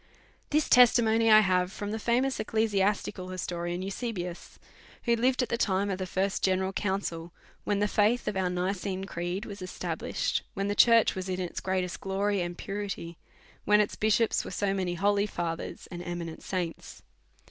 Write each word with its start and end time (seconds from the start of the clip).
This 0.49 0.67
testimony 0.67 1.29
I 1.29 1.41
have 1.41 1.71
from 1.71 1.91
the 1.91 1.99
famous 1.99 2.39
ecclesiasti 2.39 3.13
cal 3.13 3.27
historian 3.27 3.83
Eusebius, 3.83 4.57
who 5.03 5.15
lived 5.15 5.43
at 5.43 5.49
the 5.49 5.59
time 5.59 5.91
of 5.91 5.99
the 5.99 6.07
first 6.07 6.43
general 6.43 6.73
council, 6.73 7.31
when 7.65 7.77
the 7.77 7.87
faith 7.87 8.27
of 8.27 8.35
our 8.35 8.49
Nicene 8.49 9.05
creed 9.05 9.45
was 9.45 9.61
established, 9.61 10.41
when 10.55 10.67
the 10.69 10.73
church 10.73 11.13
was 11.13 11.29
in 11.29 11.39
its 11.39 11.59
greatest 11.59 12.01
glory 12.01 12.41
and 12.41 12.57
purity, 12.57 13.19
when 13.63 13.79
its 13.79 13.95
bishops 13.95 14.43
were 14.43 14.49
so 14.49 14.73
many 14.73 14.95
holy 14.95 15.27
fathers 15.27 15.87
and 15.91 16.01
eminent 16.01 16.41
saints. 16.41 17.03